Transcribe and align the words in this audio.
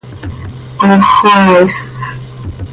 ¡Ox 0.89 1.03
xoaa 1.15 1.51
is! 1.61 1.75